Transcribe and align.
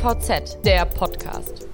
DVZ, 0.00 0.64
der 0.64 0.86
Podcast. 0.86 1.68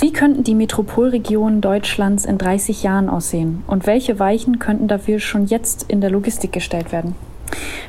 Wie 0.00 0.12
könnten 0.12 0.42
die 0.42 0.56
Metropolregionen 0.56 1.60
Deutschlands 1.60 2.24
in 2.24 2.36
30 2.36 2.82
Jahren 2.82 3.08
aussehen? 3.08 3.62
Und 3.68 3.86
welche 3.86 4.18
Weichen 4.18 4.58
könnten 4.58 4.88
dafür 4.88 5.20
schon 5.20 5.46
jetzt 5.46 5.84
in 5.84 6.00
der 6.00 6.10
Logistik 6.10 6.50
gestellt 6.50 6.90
werden? 6.90 7.14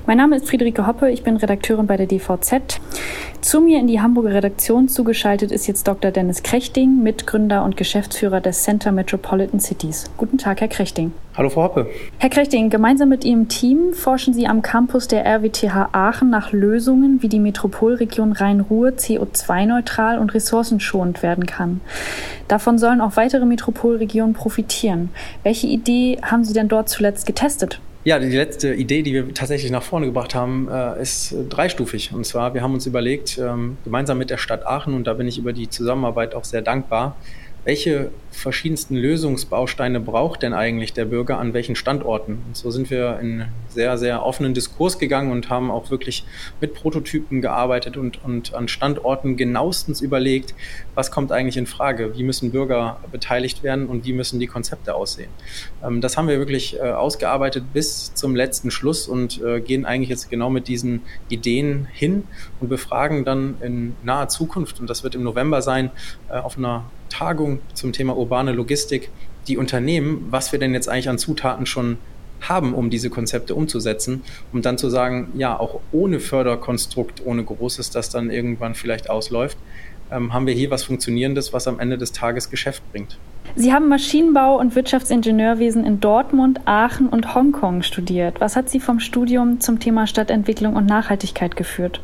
Mein 0.06 0.18
Name 0.18 0.36
ist 0.36 0.50
Friederike 0.50 0.88
Hoppe, 0.88 1.12
ich 1.12 1.24
bin 1.24 1.38
Redakteurin 1.38 1.88
bei 1.88 1.98
der 1.98 2.08
DVZ. 2.08 2.80
Zu 3.42 3.60
mir 3.60 3.80
in 3.80 3.88
die 3.88 4.00
Hamburger 4.00 4.34
Redaktion 4.34 4.88
zugeschaltet 4.88 5.52
ist 5.52 5.66
jetzt 5.66 5.88
Dr. 5.88 6.12
Dennis 6.12 6.44
Krechting, 6.44 7.02
Mitgründer 7.02 7.64
und 7.64 7.76
Geschäftsführer 7.76 8.40
des 8.40 8.64
Center 8.64 8.92
Metropolitan 8.92 9.60
Cities. 9.60 10.06
Guten 10.18 10.38
Tag, 10.38 10.62
Herr 10.62 10.68
Krechting. 10.68 11.12
Hallo, 11.36 11.50
Frau 11.50 11.64
Hoppe. 11.64 11.88
Herr 12.20 12.30
Krechting, 12.30 12.70
gemeinsam 12.70 13.10
mit 13.10 13.26
Ihrem 13.26 13.48
Team 13.48 13.94
forschen 13.94 14.34
Sie 14.34 14.46
am 14.46 14.62
Campus 14.62 15.08
der 15.08 15.26
RWTH 15.26 15.90
Aachen 15.92 16.30
nach 16.30 16.52
Lösungen, 16.52 17.24
wie 17.24 17.30
die 17.30 17.40
Metropolregion 17.40 18.34
Rhein-Ruhr 18.34 18.90
CO2-neutral 18.90 20.20
und 20.20 20.34
ressourcenschonend 20.34 21.24
werden 21.24 21.48
kann. 21.48 21.82
Davon 22.48 22.78
sollen 22.78 23.02
auch 23.02 23.16
weitere 23.16 23.46
Metropolregionen 23.46 24.34
profitieren. 24.34 25.10
Welche 25.42 25.68
Idee 25.68 26.20
haben 26.22 26.44
Sie 26.44 26.54
denn 26.54 26.68
dort 26.68 26.90
zuletzt 26.90 27.26
getestet? 27.26 27.80
Ja, 28.04 28.18
die 28.18 28.36
letzte 28.36 28.74
Idee, 28.74 29.04
die 29.04 29.14
wir 29.14 29.32
tatsächlich 29.32 29.70
nach 29.70 29.84
vorne 29.84 30.08
gebracht 30.08 30.34
haben, 30.34 30.68
äh, 30.72 31.00
ist 31.00 31.36
dreistufig. 31.50 32.12
Und 32.12 32.26
zwar, 32.26 32.56
wir 32.56 32.64
haben 32.64 32.74
uns 32.74 32.88
überlegt, 32.88 33.38
ähm, 33.38 33.78
gemeinsam 33.84 34.18
mit 34.18 34.32
der 34.32 34.40
Stadt 34.40 34.66
Aachen, 34.66 34.96
und 34.96 35.06
da 35.06 35.14
bin 35.14 35.28
ich 35.28 35.38
über 35.38 35.54
die 35.54 35.70
Zusammenarbeit 35.70 36.34
auch 36.34 36.44
sehr 36.44 36.64
dankbar, 36.64 37.16
welche 37.64 38.12
verschiedensten 38.32 38.96
Lösungsbausteine 38.96 40.00
braucht 40.00 40.42
denn 40.42 40.54
eigentlich 40.54 40.94
der 40.94 41.06
Bürger 41.06 41.38
an 41.38 41.54
welchen 41.54 41.76
Standorten? 41.76 42.42
Und 42.48 42.58
so 42.58 42.72
sind 42.72 42.90
wir 42.90 43.20
in 43.20 43.46
sehr, 43.68 43.98
sehr 43.98 44.26
offenen 44.26 44.54
Diskurs 44.54 44.98
gegangen 44.98 45.32
und 45.32 45.50
haben 45.50 45.70
auch 45.70 45.92
wirklich 45.92 46.26
mit 46.60 46.74
Prototypen 46.74 47.42
gearbeitet 47.42 47.98
und, 47.98 48.24
und 48.24 48.56
an 48.56 48.68
Standorten 48.68 49.38
genauestens 49.38 50.02
überlegt, 50.02 50.56
was 50.96 51.12
kommt 51.12 51.32
eigentlich 51.32 51.58
in 51.58 51.68
Frage? 51.68 52.18
Wie 52.18 52.24
müssen 52.24 52.52
Bürger 52.52 53.00
beteiligt 53.12 53.62
werden 53.62 53.86
und 53.86 54.06
wie 54.06 54.14
müssen 54.14 54.40
die 54.40 54.48
Konzepte 54.48 54.96
aussehen? 54.96 55.30
Ähm, 55.84 56.02
das 56.02 56.18
haben 56.18 56.28
wir 56.28 56.40
wirklich 56.40 56.80
äh, 56.80 56.82
ausgearbeitet 56.82 57.66
bis 57.74 58.14
zum 58.16 58.36
letzten 58.36 58.72
Schluss 58.72 59.08
und 59.08 59.42
äh, 59.44 59.60
gehen 59.62 59.86
eigentlich 59.86 60.10
jetzt 60.10 60.32
genau 60.32 60.50
mit 60.50 60.68
diesen 60.68 61.02
Ideen 61.30 61.88
hin 61.92 62.24
und 62.60 62.70
befragen 62.70 63.24
dann 63.24 63.58
in 63.62 63.96
naher 64.04 64.30
Zukunft, 64.30 64.80
und 64.80 64.90
das 64.90 65.04
wird 65.04 65.14
im 65.14 65.24
November 65.24 65.62
sein, 65.62 65.92
äh, 66.30 66.34
auf 66.34 66.58
einer 66.58 66.86
Tagung 67.12 67.60
zum 67.74 67.94
Thema 67.94 68.18
urbane 68.18 68.52
Logistik 68.54 69.10
die 69.48 69.58
Unternehmen, 69.58 70.28
was 70.30 70.52
wir 70.52 70.60
denn 70.60 70.74
jetzt 70.74 70.90
eigentlich 70.90 71.10
an 71.10 71.18
Zutaten 71.18 71.66
schon 71.66 71.98
haben, 72.42 72.74
um 72.74 72.90
diese 72.90 73.10
Konzepte 73.10 73.54
umzusetzen, 73.54 74.24
um 74.52 74.62
dann 74.62 74.78
zu 74.78 74.90
sagen, 74.90 75.32
ja, 75.36 75.60
auch 75.60 75.80
ohne 75.92 76.20
Förderkonstrukt, 76.20 77.24
ohne 77.26 77.44
Großes, 77.44 77.92
das 77.92 78.10
dann 78.10 78.32
irgendwann 78.32 78.74
vielleicht 78.74 79.10
ausläuft, 79.10 79.58
ähm, 80.12 80.34
haben 80.34 80.48
wir 80.48 80.54
hier 80.54 80.72
was 80.72 80.84
Funktionierendes, 80.84 81.54
was 81.54 81.68
am 81.68 81.80
Ende 81.80 81.98
des 81.98 82.12
Tages 82.12 82.50
Geschäft 82.50 82.84
bringt. 82.92 83.18
Sie 83.56 83.74
haben 83.74 83.90
Maschinenbau 83.90 84.60
und 84.60 84.76
Wirtschaftsingenieurwesen 84.76 85.86
in 85.86 86.00
Dortmund, 86.00 86.62
Aachen 86.66 87.10
und 87.10 87.36
Hongkong 87.36 87.84
studiert. 87.84 88.40
Was 88.40 88.56
hat 88.56 88.70
Sie 88.70 88.80
vom 88.80 89.00
Studium 89.00 89.60
zum 89.60 89.80
Thema 89.80 90.08
Stadtentwicklung 90.08 90.76
und 90.76 90.86
Nachhaltigkeit 90.86 91.56
geführt? 91.56 92.02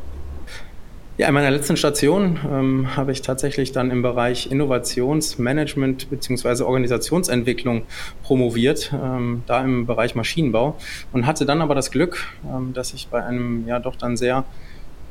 Ja, 1.18 1.26
in 1.26 1.34
meiner 1.34 1.50
letzten 1.50 1.76
Station 1.76 2.38
ähm, 2.48 2.94
habe 2.94 3.10
ich 3.10 3.22
tatsächlich 3.22 3.72
dann 3.72 3.90
im 3.90 4.02
Bereich 4.02 4.52
Innovationsmanagement 4.52 6.08
beziehungsweise 6.10 6.64
Organisationsentwicklung 6.64 7.82
promoviert, 8.22 8.94
ähm, 8.94 9.42
da 9.48 9.64
im 9.64 9.84
Bereich 9.84 10.14
Maschinenbau 10.14 10.76
und 11.12 11.26
hatte 11.26 11.44
dann 11.44 11.60
aber 11.60 11.74
das 11.74 11.90
Glück, 11.90 12.24
ähm, 12.44 12.72
dass 12.72 12.94
ich 12.94 13.08
bei 13.08 13.24
einem 13.24 13.66
ja 13.66 13.80
doch 13.80 13.96
dann 13.96 14.16
sehr 14.16 14.44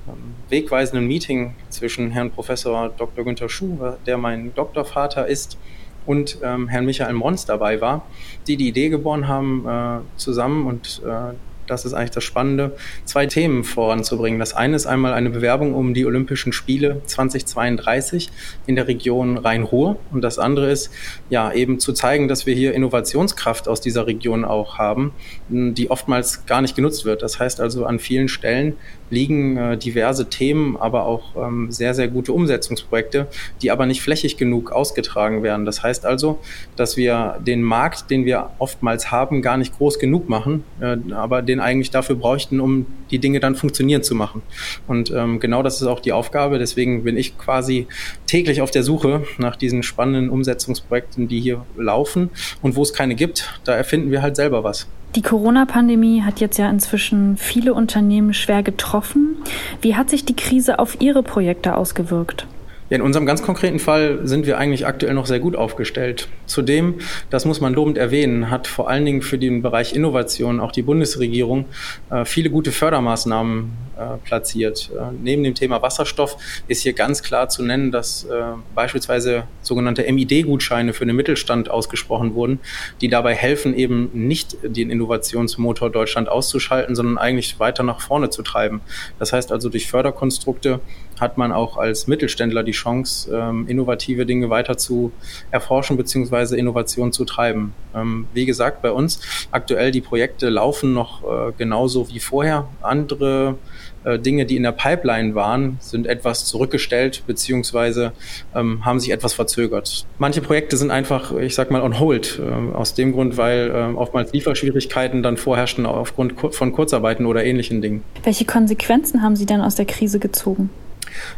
ähm, 0.08 0.36
wegweisenden 0.48 1.08
Meeting 1.08 1.56
zwischen 1.68 2.10
Herrn 2.12 2.32
Professor 2.32 2.88
Dr. 2.98 3.26
Günther 3.26 3.50
Schuh, 3.50 3.78
der 4.06 4.18
mein 4.18 4.56
Doktorvater 4.56 5.28
ist, 5.28 5.58
und 6.06 6.38
ähm, 6.42 6.70
Herrn 6.70 6.86
Michael 6.86 7.14
Mons 7.16 7.46
dabei 7.46 7.82
war, 7.82 8.06
die 8.48 8.56
die 8.56 8.70
Idee 8.70 8.88
geboren 8.88 9.28
haben, 9.28 9.66
äh, 9.68 10.18
zusammen 10.18 10.66
und 10.66 11.02
äh, 11.06 11.34
das 11.68 11.86
ist 11.86 11.94
eigentlich 11.94 12.12
das 12.12 12.24
Spannende, 12.24 12.76
zwei 13.06 13.26
Themen 13.26 13.64
voranzubringen. 13.64 14.40
Das 14.40 14.54
eine 14.54 14.76
ist 14.76 14.86
einmal 14.86 15.14
eine 15.14 15.30
Bewerbung 15.30 15.74
um 15.74 15.94
die 15.94 16.06
Olympischen 16.06 16.54
Spiele 16.54 17.02
2032 17.06 18.30
in 18.66 18.76
der 18.76 18.88
Region 18.88 19.38
Rhein-Ruhr 19.38 19.98
und 20.12 20.22
das 20.22 20.40
andere 20.40 20.72
ist 20.72 20.90
ja 21.30 21.52
eben 21.52 21.80
zu 21.80 21.94
zeigen, 21.94 22.28
dass 22.28 22.46
wir 22.46 22.56
hier 22.56 22.74
Innovationskraft 22.74 23.68
aus 23.68 23.82
dieser 23.82 24.08
Region 24.08 24.46
auch 24.46 24.78
haben, 24.78 25.14
die 25.50 25.92
oftmals 25.92 26.46
gar 26.46 26.62
nicht 26.62 26.76
genutzt 26.76 27.06
wird. 27.06 27.22
Das 27.22 27.40
heißt 27.40 27.60
also 27.62 27.86
an 27.86 28.00
vielen 28.00 28.28
Stellen 28.28 28.76
liegen 29.10 29.58
äh, 29.58 29.78
diverse 29.78 30.30
Themen, 30.30 30.78
aber 30.78 31.06
auch 31.06 31.36
ähm, 31.36 31.72
sehr, 31.72 31.94
sehr 31.94 32.08
gute 32.08 32.34
Umsetzungsprojekte, 32.34 33.28
die 33.62 33.72
aber 33.72 33.86
nicht 33.86 34.02
flächig 34.02 34.38
genug 34.38 34.72
ausgetragen 34.72 35.44
werden. 35.44 35.66
Das 35.66 35.84
heißt 35.84 36.06
also, 36.06 36.40
dass 36.76 36.98
wir 36.98 37.40
den 37.40 37.64
Markt, 37.64 38.10
den 38.10 38.26
wir 38.26 38.52
oftmals 38.60 39.12
haben, 39.12 39.42
gar 39.42 39.58
nicht 39.58 39.78
groß 39.78 40.00
genug 40.00 40.30
machen, 40.30 40.64
äh, 40.82 40.98
aber 41.14 41.42
den 41.42 41.57
eigentlich 41.60 41.92
dafür 41.92 42.16
bräuchten, 42.16 42.60
um 42.60 42.86
die 43.12 43.20
Dinge 43.20 43.40
dann 43.40 43.56
funktionieren 43.56 44.04
zu 44.04 44.16
machen. 44.16 44.42
Und 44.88 45.12
ähm, 45.12 45.40
genau 45.40 45.64
das 45.64 45.82
ist 45.82 45.88
auch 45.88 46.00
die 46.00 46.12
Aufgabe. 46.12 46.60
Deswegen 46.60 47.04
bin 47.04 47.18
ich 47.18 47.38
quasi 47.38 47.88
täglich 48.26 48.62
auf 48.62 48.72
der 48.72 48.84
Suche 48.84 49.24
nach 49.38 49.56
diesen 49.56 49.84
spannenden 49.84 50.30
Umsetzungsprojekten, 50.30 51.28
die 51.28 51.40
hier 51.40 51.66
laufen. 51.78 52.30
Und 52.62 52.76
wo 52.76 52.82
es 52.82 52.94
keine 52.94 53.16
gibt, 53.16 53.60
da 53.64 53.76
erfinden 53.76 54.12
wir 54.12 54.22
halt 54.22 54.36
selber 54.36 54.64
was. 54.64 54.88
Die 55.16 55.22
Corona-Pandemie 55.22 56.22
hat 56.22 56.40
jetzt 56.40 56.58
ja 56.58 56.70
inzwischen 56.70 57.38
viele 57.38 57.74
Unternehmen 57.74 58.34
schwer 58.34 58.62
getroffen. 58.62 59.38
Wie 59.82 59.96
hat 59.96 60.10
sich 60.10 60.26
die 60.26 60.36
Krise 60.36 60.80
auf 60.80 61.02
Ihre 61.02 61.24
Projekte 61.24 61.76
ausgewirkt? 61.76 62.46
In 62.90 63.02
unserem 63.02 63.26
ganz 63.26 63.44
konkreten 63.44 63.80
Fall 63.80 64.20
sind 64.24 64.46
wir 64.46 64.58
eigentlich 64.58 64.88
aktuell 64.88 65.14
noch 65.14 65.26
sehr 65.26 65.40
gut 65.40 65.58
aufgestellt. 65.58 66.30
Zudem, 66.46 66.96
das 67.30 67.44
muss 67.44 67.60
man 67.60 67.74
lobend 67.74 67.98
erwähnen, 67.98 68.50
hat 68.50 68.66
vor 68.66 68.90
allen 68.90 69.04
Dingen 69.04 69.22
für 69.22 69.38
den 69.38 69.62
Bereich 69.62 69.94
Innovation 69.94 70.62
auch 70.62 70.72
die 70.72 70.84
Bundesregierung 70.84 71.66
äh, 72.10 72.24
viele 72.24 72.50
gute 72.50 72.72
Fördermaßnahmen 72.72 73.74
äh, 73.98 74.18
platziert. 74.24 74.90
Äh, 74.96 75.12
neben 75.22 75.44
dem 75.44 75.54
Thema 75.54 75.82
Wasserstoff 75.82 76.38
ist 76.70 76.84
hier 76.84 76.94
ganz 76.94 77.24
klar 77.24 77.50
zu 77.50 77.62
nennen, 77.62 77.92
dass 77.92 78.24
äh, 78.24 78.44
beispielsweise 78.74 79.44
sogenannte 79.62 80.04
MID-Gutscheine 80.10 80.94
für 80.94 81.06
den 81.06 81.16
Mittelstand 81.16 81.70
ausgesprochen 81.70 82.36
wurden, 82.36 82.60
die 83.02 83.10
dabei 83.10 83.36
helfen, 83.36 83.74
eben 83.74 84.12
nicht 84.14 84.56
den 84.64 84.92
Innovationsmotor 84.92 85.90
Deutschland 85.90 86.30
auszuschalten, 86.30 86.96
sondern 86.96 87.18
eigentlich 87.18 87.60
weiter 87.60 87.84
nach 87.84 88.00
vorne 88.00 88.30
zu 88.30 88.44
treiben. 88.44 88.80
Das 89.20 89.34
heißt 89.34 89.52
also, 89.52 89.68
durch 89.68 89.88
Förderkonstrukte 89.88 90.80
hat 91.20 91.38
man 91.38 91.52
auch 91.52 91.78
als 91.78 92.08
Mittelständler 92.08 92.64
die 92.64 92.74
Chance, 92.78 93.32
ähm, 93.34 93.66
innovative 93.68 94.26
Dinge 94.26 94.50
weiter 94.50 94.78
zu 94.78 95.12
erforschen 95.52 95.98
bzw. 95.98 96.56
Innovation 96.56 97.12
zu 97.12 97.26
treiben. 97.26 97.74
Ähm, 97.96 98.28
wie 98.34 98.46
gesagt, 98.46 98.82
bei 98.82 98.92
uns 98.92 99.20
aktuell 99.52 99.92
die 99.92 100.02
Projekte 100.02 100.50
laufen 100.50 100.94
noch 100.94 101.24
äh, 101.24 101.52
genauso 101.58 102.10
wie 102.10 102.20
vorher. 102.20 102.68
Andere 102.82 103.58
äh, 104.04 104.20
Dinge, 104.20 104.46
die 104.46 104.56
in 104.56 104.64
der 104.64 104.72
Pipeline 104.72 105.36
waren, 105.36 105.78
sind 105.82 106.08
etwas 106.08 106.46
zurückgestellt 106.46 107.24
bzw. 107.28 108.12
ähm, 108.56 108.86
haben 108.86 109.00
sich 109.00 109.12
etwas 109.12 109.34
verzögert. 109.34 110.06
Manche 110.18 110.42
Projekte 110.42 110.78
sind 110.78 110.92
einfach, 110.92 111.36
ich 111.36 111.56
sag 111.56 111.72
mal, 111.72 111.82
on 111.82 112.00
hold. 112.00 112.40
Äh, 112.40 112.76
aus 112.76 112.94
dem 112.94 113.12
Grund, 113.12 113.38
weil 113.38 113.70
äh, 113.70 113.98
oftmals 113.98 114.32
Lieferschwierigkeiten 114.34 115.24
dann 115.24 115.38
vorherrschen 115.38 115.86
aufgrund 115.86 116.36
von 116.56 116.72
Kurzarbeiten 116.72 117.26
oder 117.26 117.44
ähnlichen 117.44 117.82
Dingen. 117.82 118.04
Welche 118.24 118.46
Konsequenzen 118.46 119.22
haben 119.22 119.36
Sie 119.36 119.46
denn 119.46 119.62
aus 119.62 119.76
der 119.76 119.86
Krise 119.86 120.20
gezogen? 120.20 120.70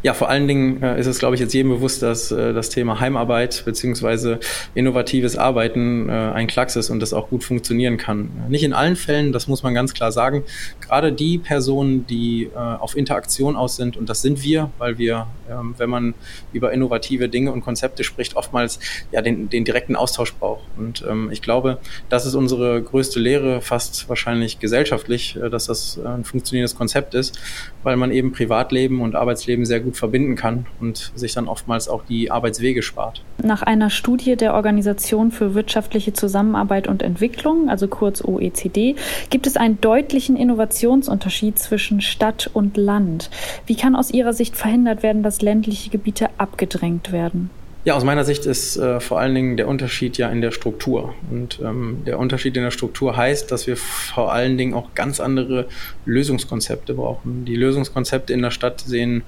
Ja, 0.04 0.14
vor 0.14 0.30
allen 0.30 0.48
Dingen 0.48 0.82
äh, 0.82 1.00
ist 1.00 1.08
es, 1.08 1.20
glaube 1.20 1.36
ich, 1.36 1.42
jetzt 1.42 1.54
jedem 1.54 1.72
bewusst, 1.72 2.02
dass 2.02 2.32
äh, 2.32 2.54
das 2.54 2.70
Thema 2.70 3.00
Heimarbeit 3.00 3.64
beziehungsweise 3.66 4.40
innovatives 4.76 5.38
Arbeiten 5.38 6.10
äh, 6.10 6.12
ein 6.12 6.48
Klacks 6.48 6.76
ist 6.76 6.90
und 6.90 7.00
das 7.00 7.14
auch 7.14 7.30
gut 7.30 7.44
funktionieren 7.44 7.98
kann. 7.98 8.30
Nicht 8.50 8.64
in 8.64 8.74
allen 8.74 8.96
Fällen, 8.96 9.32
das 9.32 9.48
muss 9.48 9.64
man 9.64 9.74
ganz 9.74 9.94
klar 9.94 10.12
sagen. 10.12 10.44
Gerade 10.82 11.12
die 11.12 11.38
Personen, 11.38 12.06
die 12.08 12.50
auf 12.56 12.98
Interaktion 12.98 13.56
aus 13.56 13.76
sind, 13.76 13.98
und 13.98 14.10
das 14.10 14.22
sind 14.22 14.44
wir, 14.44 14.72
weil 14.78 14.98
wir, 14.98 15.28
ähm, 15.50 15.76
wenn 15.78 15.90
man 15.90 16.14
über 16.54 16.72
innovative 16.72 17.30
Dinge 17.30 17.52
und 17.52 17.62
Konzepte 17.62 18.04
spricht, 18.04 18.36
oftmals 18.36 18.80
ja 19.12 19.22
den, 19.22 19.50
den 19.50 19.66
direkten 19.66 19.96
Austausch 19.96 20.34
braucht. 20.34 20.64
Und 20.78 21.06
ähm, 21.08 21.30
ich 21.32 21.42
glaube, 21.42 21.80
das 22.10 22.26
ist 22.26 22.36
unsere 22.36 22.82
größte 22.82 23.20
Lehre, 23.20 23.62
fast 23.62 24.10
wahrscheinlich 24.10 24.60
gesellschaftlich, 24.60 25.38
dass 25.52 25.66
das 25.66 26.00
ein 26.04 26.24
funktionierendes 26.24 26.76
Konzept 26.76 27.14
ist, 27.14 27.40
weil 27.84 27.96
man 27.96 28.12
eben 28.12 28.32
Privatleben 28.32 29.02
und 29.02 29.16
Arbeitsleben 29.16 29.59
sehr 29.66 29.80
gut 29.80 29.98
verbinden 29.98 30.36
kann 30.36 30.66
und 30.80 31.12
sich 31.16 31.34
dann 31.34 31.48
oftmals 31.48 31.88
auch 31.88 32.04
die 32.06 32.32
Arbeitswege 32.32 32.82
spart. 32.82 33.24
Nach 33.44 33.62
einer 33.62 33.90
Studie 33.90 34.36
der 34.36 34.54
Organisation 34.54 35.32
für 35.32 35.54
wirtschaftliche 35.56 36.14
Zusammenarbeit 36.14 36.88
und 36.88 37.02
Entwicklung, 37.02 37.70
also 37.70 37.88
kurz 37.88 38.24
OECD, 38.24 38.96
gibt 39.30 39.48
es 39.48 39.58
einen 39.58 39.82
deutlichen 39.82 40.36
Innovationsunterschied 40.36 41.58
zwischen 41.60 42.02
Stadt 42.02 42.50
und 42.54 42.78
Land. 42.78 43.30
Wie 43.66 43.76
kann 43.76 43.96
aus 43.96 44.12
Ihrer 44.12 44.34
Sicht 44.34 44.56
verhindert 44.56 45.04
werden, 45.04 45.24
dass 45.24 45.42
ländliche 45.42 45.90
Gebiete 45.90 46.30
abgedrängt 46.38 47.12
werden? 47.12 47.50
Ja, 47.86 47.96
aus 47.96 48.04
meiner 48.04 48.26
Sicht 48.26 48.46
ist 48.46 48.76
äh, 48.76 49.00
vor 49.00 49.22
allen 49.22 49.34
Dingen 49.34 49.56
der 49.56 49.70
Unterschied 49.70 50.18
ja 50.18 50.30
in 50.30 50.42
der 50.42 50.52
Struktur. 50.52 51.14
Und 51.32 51.62
ähm, 51.64 52.02
der 52.06 52.20
Unterschied 52.20 52.58
in 52.58 52.64
der 52.64 52.72
Struktur 52.72 53.16
heißt, 53.16 53.50
dass 53.54 53.68
wir 53.68 53.78
vor 53.78 54.34
allen 54.34 54.58
Dingen 54.58 54.74
auch 54.74 54.94
ganz 54.96 55.22
andere 55.22 55.66
Lösungskonzepte 56.06 56.94
brauchen. 56.94 57.46
Die 57.46 57.56
Lösungskonzepte 57.56 58.34
in 58.34 58.42
der 58.42 58.52
Stadt 58.52 58.82
sehen, 58.82 59.24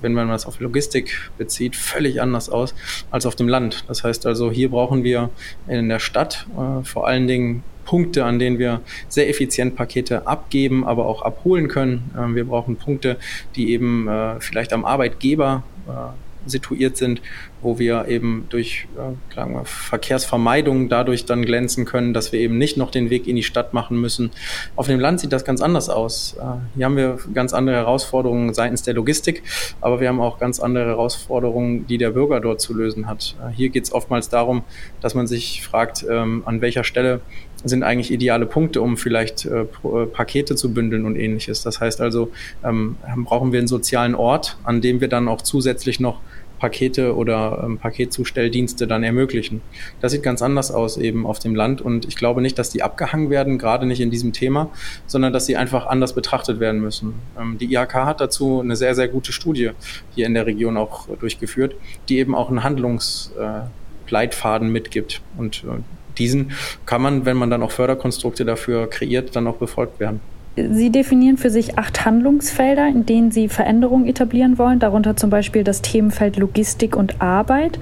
wenn 0.00 0.14
man 0.14 0.28
das 0.28 0.46
auf 0.46 0.58
Logistik 0.60 1.30
bezieht, 1.36 1.76
völlig 1.76 2.22
anders 2.22 2.48
aus 2.48 2.74
als 3.10 3.26
auf 3.26 3.36
dem 3.36 3.48
Land. 3.48 3.84
Das 3.88 4.04
heißt 4.04 4.24
also, 4.24 4.50
hier 4.50 4.70
brauchen 4.70 5.04
wir 5.04 5.28
in 5.68 5.90
der 5.90 5.98
Stadt 5.98 6.46
äh, 6.56 6.82
vor 6.84 7.06
allen 7.06 7.26
Dingen 7.26 7.62
Punkte, 7.84 8.24
an 8.24 8.38
denen 8.38 8.58
wir 8.58 8.80
sehr 9.08 9.28
effizient 9.28 9.76
Pakete 9.76 10.26
abgeben, 10.26 10.86
aber 10.86 11.04
auch 11.04 11.20
abholen 11.20 11.68
können. 11.68 12.10
Ähm, 12.18 12.36
wir 12.36 12.46
brauchen 12.46 12.76
Punkte, 12.76 13.18
die 13.54 13.70
eben 13.70 14.08
äh, 14.08 14.40
vielleicht 14.40 14.72
am 14.72 14.86
Arbeitgeber 14.86 15.62
äh, 15.86 16.31
situiert 16.46 16.96
sind, 16.96 17.22
wo 17.62 17.78
wir 17.78 18.08
eben 18.08 18.46
durch 18.48 18.86
äh, 18.96 19.36
wir, 19.36 19.64
Verkehrsvermeidung 19.64 20.88
dadurch 20.88 21.24
dann 21.24 21.44
glänzen 21.44 21.84
können, 21.84 22.12
dass 22.12 22.32
wir 22.32 22.40
eben 22.40 22.58
nicht 22.58 22.76
noch 22.76 22.90
den 22.90 23.10
Weg 23.10 23.26
in 23.26 23.36
die 23.36 23.42
Stadt 23.42 23.72
machen 23.72 24.00
müssen. 24.00 24.30
Auf 24.76 24.86
dem 24.86 25.00
Land 25.00 25.20
sieht 25.20 25.32
das 25.32 25.44
ganz 25.44 25.62
anders 25.62 25.88
aus. 25.88 26.36
Äh, 26.38 26.76
hier 26.76 26.86
haben 26.86 26.96
wir 26.96 27.18
ganz 27.32 27.52
andere 27.52 27.76
Herausforderungen 27.76 28.52
seitens 28.54 28.82
der 28.82 28.94
Logistik, 28.94 29.42
aber 29.80 30.00
wir 30.00 30.08
haben 30.08 30.20
auch 30.20 30.38
ganz 30.38 30.60
andere 30.60 30.86
Herausforderungen, 30.86 31.86
die 31.86 31.98
der 31.98 32.10
Bürger 32.10 32.40
dort 32.40 32.60
zu 32.60 32.74
lösen 32.74 33.06
hat. 33.06 33.36
Äh, 33.40 33.52
hier 33.52 33.68
geht 33.68 33.84
es 33.84 33.92
oftmals 33.92 34.28
darum, 34.28 34.64
dass 35.00 35.14
man 35.14 35.26
sich 35.26 35.62
fragt, 35.62 36.04
ähm, 36.10 36.42
an 36.46 36.60
welcher 36.60 36.84
Stelle 36.84 37.20
sind 37.64 37.82
eigentlich 37.82 38.10
ideale 38.10 38.46
Punkte, 38.46 38.82
um 38.82 38.96
vielleicht 38.96 39.46
äh, 39.46 39.62
äh, 39.62 40.06
Pakete 40.06 40.56
zu 40.56 40.74
bündeln 40.74 41.04
und 41.04 41.16
ähnliches. 41.16 41.62
Das 41.62 41.80
heißt 41.80 42.00
also, 42.00 42.30
ähm, 42.64 42.96
brauchen 43.24 43.52
wir 43.52 43.58
einen 43.58 43.68
sozialen 43.68 44.14
Ort, 44.14 44.56
an 44.64 44.80
dem 44.80 45.00
wir 45.00 45.08
dann 45.08 45.28
auch 45.28 45.42
zusätzlich 45.42 46.00
noch 46.00 46.20
Pakete 46.62 47.14
oder 47.16 47.60
ähm, 47.64 47.78
Paketzustelldienste 47.78 48.86
dann 48.86 49.02
ermöglichen. 49.02 49.62
Das 50.00 50.12
sieht 50.12 50.22
ganz 50.22 50.42
anders 50.42 50.70
aus 50.70 50.96
eben 50.96 51.26
auf 51.26 51.40
dem 51.40 51.56
Land 51.56 51.80
und 51.80 52.06
ich 52.06 52.14
glaube 52.14 52.40
nicht, 52.40 52.56
dass 52.56 52.70
die 52.70 52.84
abgehangen 52.84 53.30
werden, 53.30 53.58
gerade 53.58 53.84
nicht 53.84 54.00
in 54.00 54.12
diesem 54.12 54.32
Thema, 54.32 54.70
sondern 55.08 55.32
dass 55.32 55.46
sie 55.46 55.56
einfach 55.56 55.86
anders 55.86 56.14
betrachtet 56.14 56.60
werden 56.60 56.80
müssen. 56.80 57.14
Ähm, 57.36 57.58
die 57.58 57.74
IHK 57.74 57.94
hat 57.94 58.20
dazu 58.20 58.60
eine 58.60 58.76
sehr, 58.76 58.94
sehr 58.94 59.08
gute 59.08 59.32
Studie 59.32 59.72
hier 60.14 60.26
in 60.26 60.34
der 60.34 60.46
Region 60.46 60.76
auch 60.76 61.08
durchgeführt, 61.08 61.74
die 62.08 62.18
eben 62.18 62.36
auch 62.36 62.48
einen 62.48 62.62
Handlungsleitfaden 62.62 64.68
äh, 64.68 64.70
mitgibt 64.70 65.20
und 65.36 65.64
äh, 65.64 65.82
diesen 66.18 66.52
kann 66.86 67.02
man, 67.02 67.24
wenn 67.24 67.36
man 67.36 67.50
dann 67.50 67.62
auch 67.62 67.70
Förderkonstrukte 67.70 68.44
dafür 68.44 68.88
kreiert, 68.88 69.34
dann 69.36 69.46
auch 69.46 69.56
befolgt 69.56 70.00
werden. 70.00 70.20
Sie 70.54 70.90
definieren 70.90 71.38
für 71.38 71.48
sich 71.48 71.78
acht 71.78 72.04
Handlungsfelder, 72.04 72.86
in 72.86 73.06
denen 73.06 73.30
Sie 73.30 73.48
Veränderungen 73.48 74.06
etablieren 74.06 74.58
wollen, 74.58 74.80
darunter 74.80 75.16
zum 75.16 75.30
Beispiel 75.30 75.64
das 75.64 75.80
Themenfeld 75.80 76.36
Logistik 76.36 76.94
und 76.94 77.22
Arbeit. 77.22 77.78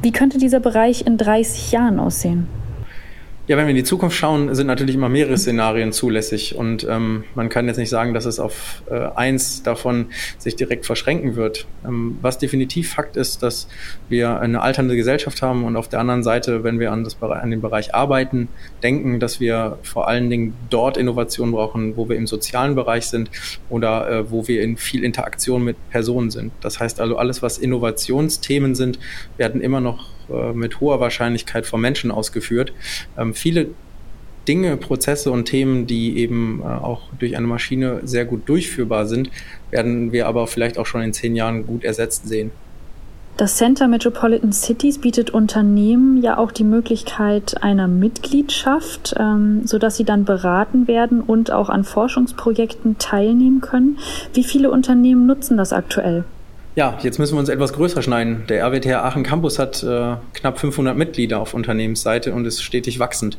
Wie 0.00 0.10
könnte 0.10 0.38
dieser 0.38 0.60
Bereich 0.60 1.06
in 1.06 1.18
30 1.18 1.72
Jahren 1.72 2.00
aussehen? 2.00 2.46
Ja, 3.46 3.58
wenn 3.58 3.66
wir 3.66 3.72
in 3.72 3.76
die 3.76 3.84
Zukunft 3.84 4.16
schauen, 4.16 4.54
sind 4.54 4.68
natürlich 4.68 4.94
immer 4.94 5.10
mehrere 5.10 5.36
Szenarien 5.36 5.92
zulässig 5.92 6.56
und 6.56 6.86
ähm, 6.88 7.24
man 7.34 7.50
kann 7.50 7.66
jetzt 7.66 7.76
nicht 7.76 7.90
sagen, 7.90 8.14
dass 8.14 8.24
es 8.24 8.40
auf 8.40 8.82
äh, 8.90 8.94
eins 9.16 9.62
davon 9.62 10.06
sich 10.38 10.56
direkt 10.56 10.86
verschränken 10.86 11.36
wird. 11.36 11.66
Ähm, 11.84 12.16
was 12.22 12.38
definitiv 12.38 12.94
Fakt 12.94 13.18
ist, 13.18 13.42
dass 13.42 13.68
wir 14.08 14.40
eine 14.40 14.62
alternde 14.62 14.96
Gesellschaft 14.96 15.42
haben 15.42 15.64
und 15.64 15.76
auf 15.76 15.90
der 15.90 16.00
anderen 16.00 16.22
Seite, 16.22 16.64
wenn 16.64 16.80
wir 16.80 16.90
an, 16.90 17.04
das, 17.04 17.20
an 17.20 17.50
den 17.50 17.60
Bereich 17.60 17.94
Arbeiten 17.94 18.48
denken, 18.82 19.20
dass 19.20 19.40
wir 19.40 19.76
vor 19.82 20.08
allen 20.08 20.30
Dingen 20.30 20.54
dort 20.70 20.96
Innovationen 20.96 21.52
brauchen, 21.52 21.98
wo 21.98 22.08
wir 22.08 22.16
im 22.16 22.26
sozialen 22.26 22.74
Bereich 22.74 23.08
sind 23.08 23.30
oder 23.68 24.08
äh, 24.10 24.30
wo 24.30 24.48
wir 24.48 24.62
in 24.62 24.78
viel 24.78 25.04
Interaktion 25.04 25.62
mit 25.62 25.76
Personen 25.90 26.30
sind. 26.30 26.50
Das 26.62 26.80
heißt 26.80 26.98
also, 26.98 27.18
alles, 27.18 27.42
was 27.42 27.58
Innovationsthemen 27.58 28.74
sind, 28.74 28.98
werden 29.36 29.60
immer 29.60 29.82
noch 29.82 30.13
äh, 30.30 30.52
mit 30.52 30.80
hoher 30.80 31.00
Wahrscheinlichkeit 31.00 31.66
von 31.66 31.80
Menschen 31.80 32.10
ausgeführt. 32.10 32.72
Ähm, 33.16 33.34
viele 33.34 33.68
Dinge, 34.46 34.76
Prozesse 34.76 35.30
und 35.30 35.46
Themen, 35.46 35.86
die 35.86 36.18
eben 36.18 36.60
äh, 36.62 36.66
auch 36.66 37.02
durch 37.18 37.36
eine 37.36 37.46
Maschine 37.46 38.00
sehr 38.04 38.24
gut 38.24 38.48
durchführbar 38.48 39.06
sind, 39.06 39.30
werden 39.70 40.12
wir 40.12 40.26
aber 40.26 40.46
vielleicht 40.46 40.78
auch 40.78 40.86
schon 40.86 41.02
in 41.02 41.12
zehn 41.12 41.34
Jahren 41.34 41.66
gut 41.66 41.84
ersetzt 41.84 42.28
sehen. 42.28 42.50
Das 43.36 43.56
Center 43.56 43.88
Metropolitan 43.88 44.52
Cities 44.52 45.00
bietet 45.00 45.30
Unternehmen 45.30 46.22
ja 46.22 46.38
auch 46.38 46.52
die 46.52 46.62
Möglichkeit 46.62 47.64
einer 47.64 47.88
Mitgliedschaft, 47.88 49.14
ähm, 49.18 49.62
sodass 49.66 49.96
sie 49.96 50.04
dann 50.04 50.24
beraten 50.24 50.86
werden 50.86 51.20
und 51.20 51.50
auch 51.50 51.68
an 51.68 51.82
Forschungsprojekten 51.82 52.98
teilnehmen 52.98 53.60
können. 53.60 53.98
Wie 54.34 54.44
viele 54.44 54.70
Unternehmen 54.70 55.26
nutzen 55.26 55.56
das 55.56 55.72
aktuell? 55.72 56.24
Ja, 56.76 56.98
jetzt 57.02 57.20
müssen 57.20 57.36
wir 57.36 57.38
uns 57.38 57.48
etwas 57.48 57.72
größer 57.72 58.02
schneiden. 58.02 58.46
Der 58.48 58.64
RWTH 58.64 59.04
Aachen 59.04 59.22
Campus 59.22 59.60
hat 59.60 59.84
äh, 59.84 60.16
knapp 60.32 60.58
500 60.58 60.96
Mitglieder 60.96 61.38
auf 61.38 61.54
Unternehmensseite 61.54 62.34
und 62.34 62.46
ist 62.46 62.62
stetig 62.62 62.98
wachsend. 62.98 63.38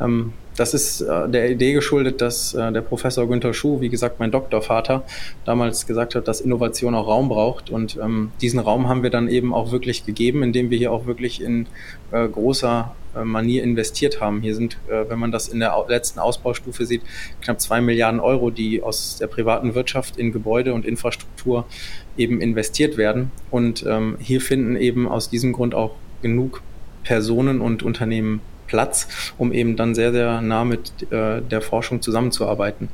Ähm, 0.00 0.32
das 0.56 0.72
ist 0.72 1.02
äh, 1.02 1.28
der 1.28 1.50
Idee 1.50 1.74
geschuldet, 1.74 2.20
dass 2.20 2.54
äh, 2.54 2.72
der 2.72 2.80
Professor 2.80 3.28
Günther 3.28 3.52
Schuh, 3.52 3.80
wie 3.80 3.90
gesagt, 3.90 4.18
mein 4.20 4.30
Doktorvater, 4.30 5.04
damals 5.44 5.86
gesagt 5.86 6.14
hat, 6.14 6.28
dass 6.28 6.40
Innovation 6.40 6.94
auch 6.94 7.06
Raum 7.06 7.28
braucht. 7.28 7.68
Und 7.70 7.98
ähm, 8.02 8.32
diesen 8.40 8.58
Raum 8.58 8.88
haben 8.88 9.02
wir 9.02 9.10
dann 9.10 9.28
eben 9.28 9.52
auch 9.52 9.70
wirklich 9.70 10.06
gegeben, 10.06 10.42
indem 10.42 10.70
wir 10.70 10.78
hier 10.78 10.92
auch 10.92 11.06
wirklich 11.06 11.42
in 11.42 11.66
äh, 12.10 12.26
großer 12.26 12.94
äh, 13.14 13.24
Manier 13.24 13.62
investiert 13.62 14.20
haben. 14.20 14.40
Hier 14.40 14.54
sind, 14.54 14.78
äh, 14.88 15.08
wenn 15.08 15.18
man 15.18 15.30
das 15.30 15.48
in 15.48 15.60
der 15.60 15.76
letzten 15.88 16.20
Ausbaustufe 16.20 16.86
sieht, 16.86 17.02
knapp 17.42 17.60
zwei 17.60 17.82
Milliarden 17.82 18.20
Euro, 18.20 18.50
die 18.50 18.82
aus 18.82 19.18
der 19.18 19.26
privaten 19.26 19.74
Wirtschaft 19.74 20.16
in 20.16 20.32
Gebäude 20.32 20.72
und 20.72 20.86
Infrastruktur 20.86 21.66
eben 22.16 22.40
investiert 22.40 22.96
werden. 22.96 23.30
Und 23.50 23.84
ähm, 23.86 24.16
hier 24.20 24.40
finden 24.40 24.76
eben 24.76 25.06
aus 25.06 25.28
diesem 25.28 25.52
Grund 25.52 25.74
auch 25.74 25.96
genug 26.22 26.62
Personen 27.04 27.60
und 27.60 27.82
Unternehmen 27.82 28.40
Platz, 28.66 29.32
um 29.38 29.52
eben 29.52 29.76
dann 29.76 29.94
sehr, 29.94 30.12
sehr 30.12 30.40
nah 30.40 30.64
mit 30.64 31.10
äh, 31.10 31.40
der 31.42 31.60
Forschung 31.60 32.02
zusammenzuarbeiten. 32.02 32.88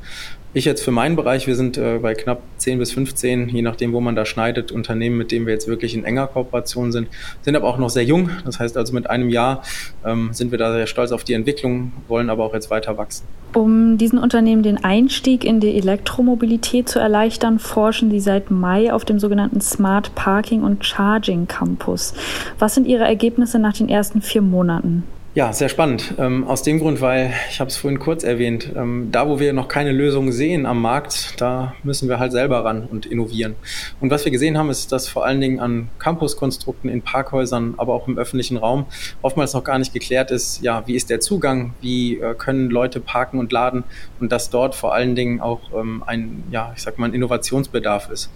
Ich 0.55 0.65
jetzt 0.65 0.83
für 0.83 0.91
meinen 0.91 1.15
Bereich, 1.15 1.47
wir 1.47 1.55
sind 1.55 1.79
äh, 1.79 1.97
bei 1.99 2.13
knapp 2.13 2.43
10 2.57 2.77
bis 2.77 2.91
15, 2.91 3.49
je 3.49 3.63
nachdem, 3.63 3.91
wo 3.91 3.99
man 3.99 4.15
da 4.15 4.23
schneidet, 4.23 4.71
Unternehmen, 4.71 5.17
mit 5.17 5.31
denen 5.31 5.47
wir 5.47 5.53
jetzt 5.53 5.67
wirklich 5.67 5.95
in 5.95 6.03
enger 6.03 6.27
Kooperation 6.27 6.91
sind, 6.91 7.07
sind 7.41 7.55
aber 7.55 7.67
auch 7.67 7.79
noch 7.79 7.89
sehr 7.89 8.03
jung. 8.03 8.29
Das 8.45 8.59
heißt 8.59 8.77
also 8.77 8.93
mit 8.93 9.09
einem 9.09 9.29
Jahr 9.29 9.63
ähm, 10.05 10.29
sind 10.31 10.51
wir 10.51 10.59
da 10.59 10.71
sehr 10.71 10.85
stolz 10.85 11.11
auf 11.11 11.23
die 11.23 11.33
Entwicklung, 11.33 11.91
wollen 12.07 12.29
aber 12.29 12.43
auch 12.43 12.53
jetzt 12.53 12.69
weiter 12.69 12.99
wachsen. 12.99 13.25
Um 13.55 13.97
diesen 13.97 14.19
Unternehmen 14.19 14.61
den 14.61 14.83
Einstieg 14.83 15.43
in 15.43 15.59
die 15.59 15.75
Elektromobilität 15.75 16.87
zu 16.87 16.99
erleichtern, 16.99 17.57
forschen 17.57 18.11
Sie 18.11 18.19
seit 18.19 18.51
Mai 18.51 18.93
auf 18.93 19.05
dem 19.05 19.17
sogenannten 19.17 19.59
Smart 19.59 20.13
Parking 20.13 20.61
und 20.61 20.85
Charging 20.85 21.47
Campus. 21.47 22.13
Was 22.59 22.75
sind 22.75 22.85
Ihre 22.85 23.05
Ergebnisse 23.05 23.57
nach 23.57 23.73
den 23.73 23.89
ersten 23.89 24.21
vier 24.21 24.43
Monaten? 24.43 25.03
Ja, 25.35 25.51
sehr 25.51 25.67
spannend. 25.67 26.13
Ähm, 26.19 26.43
aus 26.43 26.61
dem 26.61 26.77
Grund, 26.77 27.01
weil 27.01 27.33
ich 27.49 27.59
habe 27.59 27.67
es 27.67 27.75
vorhin 27.75 27.97
kurz 27.97 28.23
erwähnt, 28.23 28.71
ähm, 28.75 29.09
da 29.11 29.27
wo 29.27 29.39
wir 29.39 29.51
noch 29.51 29.67
keine 29.67 29.91
Lösung 29.91 30.31
sehen 30.31 30.67
am 30.67 30.79
Markt, 30.79 31.41
da 31.41 31.73
müssen 31.81 32.07
wir 32.07 32.19
halt 32.19 32.31
selber 32.31 32.63
ran 32.63 32.83
und 32.83 33.07
innovieren. 33.07 33.55
Und 33.99 34.11
was 34.11 34.25
wir 34.25 34.31
gesehen 34.31 34.59
haben, 34.59 34.69
ist, 34.69 34.91
dass 34.91 35.07
vor 35.07 35.25
allen 35.25 35.41
Dingen 35.41 35.59
an 35.59 35.89
Campuskonstrukten 35.97 36.87
in 36.87 37.01
Parkhäusern, 37.01 37.73
aber 37.77 37.95
auch 37.95 38.07
im 38.07 38.19
öffentlichen 38.19 38.57
Raum 38.57 38.85
oftmals 39.23 39.53
noch 39.53 39.63
gar 39.63 39.79
nicht 39.79 39.91
geklärt 39.91 40.29
ist, 40.29 40.61
ja, 40.61 40.85
wie 40.85 40.93
ist 40.93 41.09
der 41.09 41.19
Zugang, 41.19 41.73
wie 41.81 42.19
äh, 42.19 42.35
können 42.35 42.69
Leute 42.69 42.99
parken 42.99 43.39
und 43.39 43.51
laden 43.51 43.85
und 44.19 44.31
dass 44.31 44.51
dort 44.51 44.75
vor 44.75 44.93
allen 44.93 45.15
Dingen 45.15 45.41
auch 45.41 45.61
ähm, 45.75 46.03
ein, 46.05 46.43
ja, 46.51 46.73
ich 46.75 46.83
sag 46.83 46.99
mal, 46.99 47.07
ein 47.07 47.13
Innovationsbedarf 47.15 48.11
ist. 48.11 48.29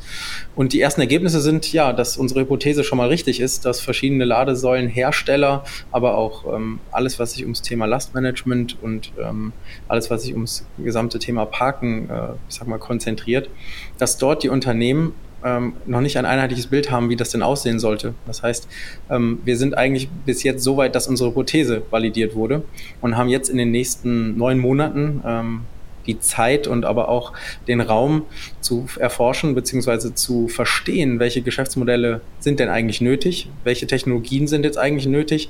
Und 0.55 0.74
die 0.74 0.81
ersten 0.81 1.01
Ergebnisse 1.01 1.41
sind 1.41 1.72
ja, 1.72 1.93
dass 1.93 2.17
unsere 2.17 2.39
Hypothese 2.39 2.83
schon 2.83 2.98
mal 2.98 3.10
richtig 3.10 3.39
ist, 3.39 3.65
dass 3.65 3.81
verschiedene 3.81 4.25
Ladesäulen 4.25 4.88
Hersteller, 4.88 5.63
aber 5.91 6.17
auch 6.17 6.55
ähm, 6.55 6.79
alles, 6.91 7.20
was 7.20 7.34
sich 7.34 7.44
ums 7.44 7.62
Thema 7.62 7.86
Lastmanagement 7.86 8.82
und 8.82 9.12
ähm, 9.22 9.53
alles, 9.88 10.10
was 10.10 10.24
sich 10.24 10.34
ums 10.34 10.65
gesamte 10.77 11.20
Thema 11.20 11.46
Parken, 11.46 12.10
äh, 12.10 12.29
ich 12.50 12.56
sag 12.56 12.67
mal, 12.67 12.79
konzentriert, 12.79 13.50
dass 13.98 14.17
dort 14.17 14.44
die 14.44 14.50
Unternehmen 14.50 15.13
ähm, 15.44 15.74
noch 15.86 16.01
nicht 16.01 16.17
ein 16.17 16.25
einheitliches 16.25 16.67
Bild 16.67 16.91
haben, 16.91 17.10
wie 17.10 17.15
das 17.15 17.29
denn 17.29 17.44
aussehen 17.44 17.79
sollte. 17.79 18.13
Das 18.25 18.44
heißt, 18.44 18.67
ähm, 19.10 19.39
wir 19.46 19.58
sind 19.58 19.77
eigentlich 19.77 20.10
bis 20.25 20.44
jetzt 20.44 20.63
so 20.63 20.77
weit, 20.77 20.96
dass 20.96 21.08
unsere 21.08 21.29
Hypothese 21.29 21.84
validiert 21.89 22.36
wurde 22.36 22.63
und 23.01 23.17
haben 23.17 23.29
jetzt 23.29 23.50
in 23.50 23.58
den 23.58 23.72
nächsten 23.72 24.38
neun 24.38 24.60
Monaten 24.60 25.22
ähm, 25.25 25.62
die 26.07 26.19
Zeit 26.19 26.67
und 26.67 26.85
aber 26.85 27.09
auch 27.09 27.33
den 27.67 27.81
Raum 27.81 28.23
zu 28.61 28.87
erforschen 28.97 29.53
bzw. 29.55 30.13
zu 30.13 30.47
verstehen, 30.47 31.19
welche 31.19 31.41
Geschäftsmodelle 31.41 32.21
sind 32.39 32.59
denn 32.59 32.69
eigentlich 32.69 33.01
nötig, 33.01 33.49
welche 33.63 33.87
Technologien 33.87 34.47
sind 34.47 34.65
jetzt 34.65 34.77
eigentlich 34.77 35.07
nötig 35.07 35.49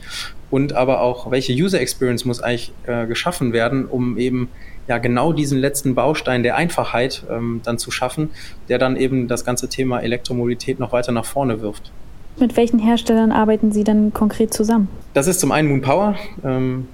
und 0.49 0.73
aber 0.73 1.01
auch 1.01 1.31
welche 1.31 1.53
User 1.53 1.79
Experience 1.79 2.25
muss 2.25 2.41
eigentlich 2.41 2.71
äh, 2.85 3.05
geschaffen 3.05 3.53
werden, 3.53 3.85
um 3.85 4.17
eben 4.17 4.49
ja 4.87 4.97
genau 4.97 5.33
diesen 5.33 5.59
letzten 5.59 5.95
Baustein 5.95 6.43
der 6.43 6.55
Einfachheit 6.55 7.23
ähm, 7.29 7.61
dann 7.63 7.77
zu 7.77 7.91
schaffen, 7.91 8.29
der 8.69 8.77
dann 8.77 8.95
eben 8.95 9.27
das 9.27 9.45
ganze 9.45 9.69
Thema 9.69 9.99
Elektromobilität 9.99 10.79
noch 10.79 10.91
weiter 10.91 11.11
nach 11.11 11.25
vorne 11.25 11.61
wirft. 11.61 11.91
Mit 12.39 12.55
welchen 12.55 12.79
Herstellern 12.79 13.31
arbeiten 13.31 13.71
Sie 13.71 13.83
dann 13.83 14.13
konkret 14.13 14.53
zusammen? 14.53 14.87
Das 15.13 15.27
ist 15.27 15.39
zum 15.39 15.51
einen 15.51 15.69
Moon 15.69 15.81
Power, 15.81 16.15
ähm, 16.45 16.87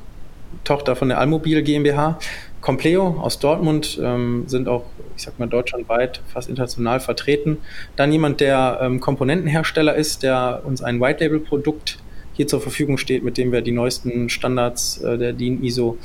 Tochter 0.64 0.96
von 0.96 1.10
der 1.10 1.20
Almobil 1.20 1.62
GmbH. 1.62 2.18
Compleo 2.64 3.20
aus 3.22 3.40
Dortmund 3.40 4.00
ähm, 4.02 4.46
sind 4.48 4.70
auch, 4.70 4.86
ich 5.18 5.24
sag 5.24 5.38
mal, 5.38 5.48
deutschlandweit 5.50 6.22
fast 6.32 6.48
international 6.48 7.02
vertreten. 7.02 7.58
Dann 7.98 8.10
jemand, 8.14 8.40
der 8.40 8.80
ähm, 8.82 9.02
Komponentenhersteller 9.02 9.94
ist, 9.96 10.24
der 10.24 10.62
uns 10.64 10.82
ein 10.82 11.02
White-Label-Produkt 11.02 12.00
hier 12.32 12.48
zur 12.48 12.62
Verfügung 12.62 12.98
steht, 12.98 13.22
mit 13.22 13.38
dem 13.38 13.52
wir 13.52 13.62
die 13.62 13.74
neuesten 13.74 14.30
Standards 14.30 15.02
äh, 15.02 15.18
der 15.18 15.34
DIN 15.34 15.62
ISO 15.62 15.98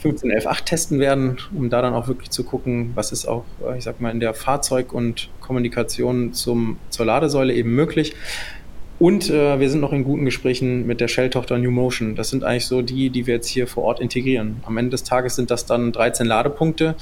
15118 0.00 0.66
testen 0.66 1.00
werden, 1.00 1.38
um 1.56 1.70
da 1.70 1.80
dann 1.80 1.94
auch 1.94 2.06
wirklich 2.06 2.30
zu 2.30 2.44
gucken, 2.44 2.92
was 2.94 3.10
ist 3.10 3.26
auch, 3.26 3.44
äh, 3.66 3.78
ich 3.78 3.84
sag 3.84 4.02
mal, 4.02 4.10
in 4.10 4.20
der 4.20 4.34
Fahrzeug- 4.34 4.92
und 4.92 5.30
Kommunikation 5.40 6.34
zum, 6.34 6.76
zur 6.90 7.06
Ladesäule 7.06 7.54
eben 7.54 7.74
möglich. 7.74 8.14
Und 8.98 9.28
äh, 9.28 9.58
wir 9.58 9.68
sind 9.70 9.80
noch 9.80 9.92
in 9.92 10.04
guten 10.04 10.24
Gesprächen 10.24 10.86
mit 10.86 11.00
der 11.00 11.08
Shell-Tochter 11.08 11.58
New 11.58 11.70
Motion. 11.70 12.14
Das 12.14 12.30
sind 12.30 12.44
eigentlich 12.44 12.66
so 12.66 12.80
die, 12.80 13.10
die 13.10 13.26
wir 13.26 13.34
jetzt 13.34 13.48
hier 13.48 13.66
vor 13.66 13.84
Ort 13.84 14.00
integrieren. 14.00 14.62
Am 14.64 14.76
Ende 14.76 14.90
des 14.90 15.02
Tages 15.02 15.34
sind 15.34 15.50
das 15.50 15.66
dann 15.66 15.90
13 15.90 16.26
Ladepunkte 16.26 16.94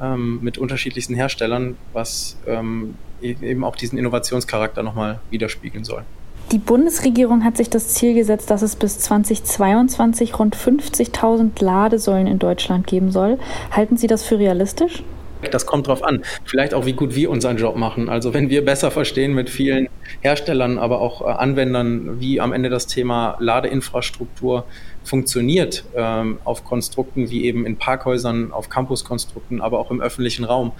ähm, 0.00 0.38
mit 0.42 0.58
unterschiedlichsten 0.58 1.14
Herstellern, 1.14 1.76
was 1.92 2.36
ähm, 2.46 2.94
e-, 3.20 3.34
eben 3.42 3.64
auch 3.64 3.74
diesen 3.74 3.98
Innovationscharakter 3.98 4.82
nochmal 4.82 5.20
widerspiegeln 5.30 5.84
soll. 5.84 6.04
Die 6.52 6.58
Bundesregierung 6.58 7.44
hat 7.44 7.56
sich 7.56 7.70
das 7.70 7.88
Ziel 7.88 8.14
gesetzt, 8.14 8.50
dass 8.50 8.62
es 8.62 8.74
bis 8.74 8.98
2022 8.98 10.38
rund 10.38 10.56
50.000 10.56 11.62
Ladesäulen 11.62 12.26
in 12.26 12.40
Deutschland 12.40 12.86
geben 12.88 13.12
soll. 13.12 13.38
Halten 13.70 13.96
Sie 13.96 14.08
das 14.08 14.24
für 14.24 14.38
realistisch? 14.38 15.04
Das 15.50 15.64
kommt 15.64 15.86
drauf 15.86 16.02
an. 16.02 16.22
Vielleicht 16.44 16.74
auch, 16.74 16.86
wie 16.86 16.92
gut 16.92 17.14
wir 17.14 17.30
unseren 17.30 17.56
Job 17.56 17.76
machen. 17.76 18.08
Also 18.08 18.34
wenn 18.34 18.50
wir 18.50 18.64
besser 18.64 18.90
verstehen 18.90 19.32
mit 19.32 19.48
vielen 19.48 19.88
Herstellern, 20.20 20.78
aber 20.78 21.00
auch 21.00 21.22
äh, 21.22 21.24
Anwendern, 21.24 22.20
wie 22.20 22.40
am 22.40 22.52
Ende 22.52 22.68
das 22.68 22.86
Thema 22.86 23.36
Ladeinfrastruktur 23.38 24.64
funktioniert 25.02 25.84
ähm, 25.96 26.38
auf 26.44 26.64
Konstrukten 26.64 27.30
wie 27.30 27.44
eben 27.44 27.66
in 27.66 27.76
Parkhäusern, 27.76 28.52
auf 28.52 28.68
Campuskonstrukten, 28.68 29.60
aber 29.60 29.78
auch 29.78 29.90
im 29.90 30.00
öffentlichen 30.00 30.44
Raum, 30.44 30.72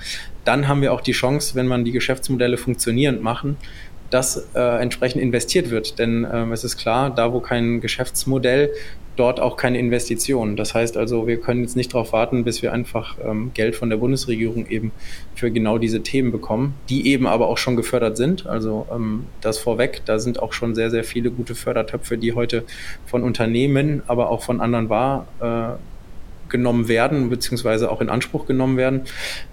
dann 0.45 0.69
haben 0.69 0.83
wir 0.83 0.93
auch 0.93 1.01
die 1.01 1.13
Chance, 1.13 1.55
wenn 1.55 1.67
man 1.67 1.85
die 1.85 1.93
Geschäftsmodelle 1.93 2.57
funktionierend 2.57 3.23
machen, 3.23 3.57
dass 4.11 4.49
äh, 4.55 4.61
entsprechend 4.83 5.23
investiert 5.23 5.71
wird. 5.71 5.99
Denn 5.99 6.27
ähm, 6.31 6.53
es 6.53 6.65
ist 6.65 6.77
klar, 6.77 7.11
da 7.11 7.33
wo 7.33 7.41
kein 7.41 7.81
Geschäftsmodell, 7.81 8.71
dort 9.21 9.39
auch 9.39 9.59
keine 9.59 9.79
Investitionen. 9.79 10.57
Das 10.57 10.75
heißt 10.75 10.97
also, 10.97 11.27
wir 11.27 11.39
können 11.39 11.61
jetzt 11.61 11.77
nicht 11.77 11.93
darauf 11.93 12.15
warten, 12.15 12.43
bis 12.43 12.63
wir 12.63 12.73
einfach 12.73 13.19
ähm, 13.23 13.51
Geld 13.53 13.77
von 13.77 13.91
der 13.91 13.99
Bundesregierung 13.99 14.67
eben 14.67 14.93
für 15.35 15.51
genau 15.51 15.77
diese 15.77 16.03
Themen 16.03 16.33
bekommen, 16.33 16.75
die 16.89 17.07
eben 17.07 17.27
aber 17.27 17.49
auch 17.49 17.59
schon 17.59 17.77
gefördert 17.77 18.17
sind. 18.17 18.47
Also 18.47 18.87
ähm, 18.91 19.27
das 19.43 19.59
vorweg, 19.59 20.01
da 20.07 20.19
sind 20.19 20.41
auch 20.41 20.55
schon 20.55 20.75
sehr, 20.75 20.91
sehr 20.91 21.05
viele 21.05 21.31
gute 21.31 21.55
Fördertöpfe, 21.55 22.17
die 22.17 22.33
heute 22.33 22.65
von 23.05 23.23
Unternehmen, 23.23 24.03
aber 24.07 24.31
auch 24.31 24.43
von 24.43 24.63
anderen 24.63 24.89
wahrgenommen 24.89 26.85
äh, 26.87 26.89
werden, 26.89 27.29
beziehungsweise 27.29 27.93
auch 27.93 28.01
in 28.01 28.09
Anspruch 28.09 28.47
genommen 28.47 28.79
werden. 28.79 29.03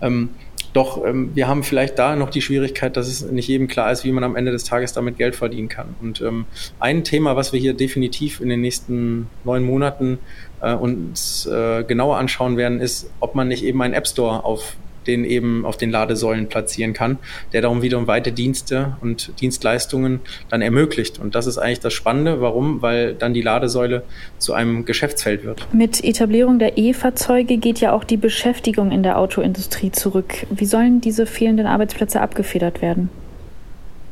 Ähm, 0.02 0.30
doch 0.74 1.04
ähm, 1.06 1.32
wir 1.34 1.48
haben 1.48 1.64
vielleicht 1.64 1.98
da 2.00 2.16
noch 2.16 2.30
die 2.30 2.42
Schwierigkeit, 2.42 2.98
dass 2.98 3.08
es 3.08 3.22
nicht 3.24 3.48
jedem 3.48 3.68
klar 3.68 3.92
ist, 3.92 4.04
wie 4.04 4.12
man 4.12 4.24
am 4.24 4.36
Ende 4.36 4.52
des 4.52 4.64
Tages 4.64 4.94
damit 4.94 5.18
Geld 5.18 5.36
verdienen 5.36 5.70
kann. 5.70 5.96
Und 6.02 6.22
ähm, 6.22 6.46
ein 6.80 7.04
Thema, 7.04 7.36
was 7.36 7.54
wir 7.54 7.60
hier 7.60 7.74
definitiv 7.74 8.40
in 8.42 8.50
den 8.50 8.62
nächsten 8.62 9.28
neun 9.44 9.64
Monaten 9.64 10.20
äh, 10.62 10.74
uns 10.74 11.46
äh, 11.46 11.84
genauer 11.84 12.18
anschauen 12.18 12.58
werden, 12.58 12.80
ist, 12.80 13.10
ob 13.20 13.36
man 13.36 13.48
nicht 13.48 13.64
eben 13.64 13.82
einen 13.82 13.94
App 13.94 14.08
Store 14.08 14.44
auf 14.44 14.76
den 15.08 15.26
eben 15.26 15.66
auf 15.66 15.78
den 15.78 15.90
Ladesäulen 15.90 16.48
platzieren 16.48 16.94
kann, 16.94 17.18
der 17.54 17.62
darum 17.62 17.82
wiederum 17.82 18.08
weite 18.08 18.32
Dienste 18.32 18.98
und 19.02 19.32
Dienstleistungen 19.42 20.20
dann 20.50 20.62
ermöglicht. 20.62 21.20
Und 21.20 21.36
das 21.36 21.48
ist 21.48 21.58
eigentlich 21.58 21.80
das 21.80 21.94
Spannende. 21.94 22.42
Warum? 22.42 22.82
Weil 22.82 23.14
dann 23.14 23.34
die 23.34 23.42
Ladesäule 23.42 24.04
zu 24.38 24.54
einem 24.54 24.86
Geschäftsfeld 24.86 25.44
wird. 25.44 25.68
Mit 25.74 26.04
Etablierung 26.04 26.60
der 26.60 26.78
E-Fahrzeuge 26.78 27.58
geht 27.58 27.80
ja 27.80 27.94
auch 27.94 28.04
die 28.04 28.18
Beschäftigung 28.18 28.92
in 28.92 29.04
der 29.04 29.18
Autoindustrie 29.18 29.92
zurück. 29.92 30.46
Wie 30.50 30.66
sollen 30.66 31.02
diese 31.02 31.26
fehlenden 31.26 31.66
Arbeitsplätze 31.66 32.22
abgefedert 32.22 32.82
werden? 32.82 33.10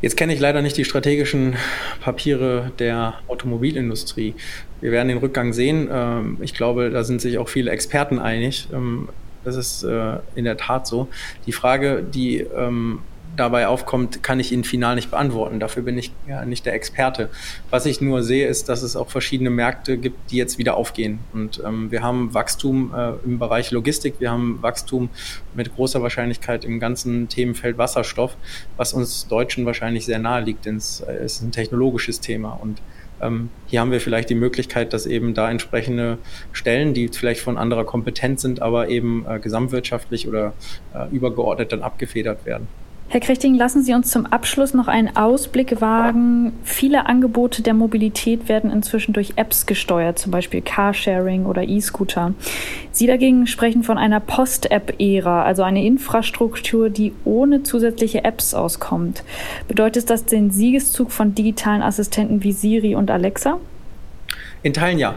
Jetzt 0.02 0.18
kenne 0.18 0.34
ich 0.34 0.40
leider 0.40 0.62
nicht 0.62 0.78
die 0.78 0.86
strategischen 0.86 1.56
Papiere 2.02 2.72
der 2.80 3.16
Automobilindustrie. 3.28 4.36
Wir 4.82 4.92
werden 4.92 5.08
den 5.08 5.18
Rückgang 5.18 5.54
sehen. 5.54 5.90
Ähm, 5.92 6.38
ich 6.42 6.54
glaube, 6.54 6.92
da 6.92 7.04
sind 7.04 7.22
sich 7.22 7.38
auch 7.38 7.50
viele 7.50 7.72
Experten 7.72 8.20
einig. 8.20 8.68
Das 9.46 9.56
ist 9.56 9.84
äh, 9.84 10.18
in 10.36 10.46
der 10.46 10.58
Tat 10.58 10.88
so. 10.88 11.08
Die 11.46 11.52
Frage, 11.52 12.04
die 12.04 12.40
ähm, 12.40 13.00
dabei 13.36 13.68
aufkommt, 13.68 14.24
kann 14.24 14.40
ich 14.40 14.52
Ihnen 14.52 14.64
final 14.64 14.96
nicht 14.96 15.12
beantworten. 15.12 15.60
Dafür 15.60 15.84
bin 15.84 15.98
ich 15.98 16.12
ja 16.28 16.46
nicht 16.46 16.66
der 16.66 16.74
Experte. 16.74 17.30
Was 17.70 17.86
ich 17.86 18.02
nur 18.02 18.24
sehe, 18.24 18.48
ist, 18.48 18.70
dass 18.70 18.82
es 18.82 18.96
auch 18.96 19.10
verschiedene 19.10 19.50
Märkte 19.50 19.98
gibt, 19.98 20.32
die 20.32 20.38
jetzt 20.38 20.58
wieder 20.58 20.78
aufgehen. 20.78 21.20
Und 21.34 21.62
ähm, 21.66 21.92
wir 21.92 22.02
haben 22.02 22.34
Wachstum 22.34 22.94
äh, 22.96 23.14
im 23.26 23.40
Bereich 23.40 23.72
Logistik, 23.72 24.16
wir 24.20 24.32
haben 24.32 24.62
Wachstum 24.62 25.10
mit 25.54 25.74
großer 25.76 26.02
Wahrscheinlichkeit 26.02 26.66
im 26.66 26.80
ganzen 26.80 27.28
Themenfeld 27.30 27.78
Wasserstoff, 27.78 28.38
was 28.78 28.94
uns 28.94 29.28
Deutschen 29.28 29.66
wahrscheinlich 29.66 30.06
sehr 30.06 30.20
nahe 30.20 30.42
liegt, 30.42 30.66
denn 30.66 30.78
es 30.78 31.02
ist 31.02 31.42
ein 31.42 31.52
technologisches 31.52 32.20
Thema. 32.20 32.58
Und 32.62 32.82
ähm, 33.22 33.50
hier 33.68 33.82
haben 33.82 33.92
wir 33.92 34.02
vielleicht 34.02 34.30
die 34.30 34.36
Möglichkeit, 34.36 34.94
dass 34.94 35.06
eben 35.06 35.34
da 35.34 35.50
entsprechende 35.50 36.18
Stellen, 36.52 36.94
die 36.94 37.08
vielleicht 37.08 37.42
von 37.42 37.58
anderer 37.58 37.86
Kompetenz 37.86 38.42
sind, 38.42 38.62
aber 38.62 38.90
eben 38.90 39.26
äh, 39.28 39.40
gesamtwirtschaftlich 39.40 40.28
oder 40.28 40.54
äh, 40.94 41.08
übergeordnet 41.16 41.72
dann 41.72 41.82
abgefedert 41.82 42.46
werden. 42.46 42.68
Herr 43.08 43.20
Krechting, 43.20 43.54
lassen 43.54 43.84
Sie 43.84 43.94
uns 43.94 44.10
zum 44.10 44.26
Abschluss 44.26 44.74
noch 44.74 44.88
einen 44.88 45.16
Ausblick 45.16 45.80
wagen. 45.80 46.54
Viele 46.64 47.06
Angebote 47.06 47.62
der 47.62 47.76
Mobilität 47.76 48.50
werden 48.50 48.72
inzwischen 48.72 49.14
durch 49.14 49.34
Apps 49.36 49.68
gesteuert, 49.68 50.18
zum 50.18 50.32
Beispiel 50.32 50.62
Carsharing 50.62 51.46
oder 51.46 51.64
E-Scooter. 51.64 52.34
Sie 52.92 53.06
dagegen 53.06 53.46
sprechen 53.46 53.84
von 53.84 54.00
einer 54.00 54.20
Post-App-Ära, 54.20 55.44
also 55.44 55.62
eine 55.62 55.86
Infrastruktur, 55.86 56.90
die 56.90 57.14
ohne 57.26 57.62
zusätzliche 57.62 58.24
Apps 58.24 58.56
auskommt. 58.56 59.24
Bedeutet 59.68 60.10
das 60.10 60.26
den 60.26 60.50
Siegeszug 60.50 61.12
von 61.12 61.36
digitalen 61.36 61.84
Assistenten 61.84 62.44
wie 62.44 62.54
Siri 62.54 62.96
und 62.96 63.12
Alexa? 63.12 63.60
In 64.66 64.74
Teilen 64.74 64.98
ja. 64.98 65.14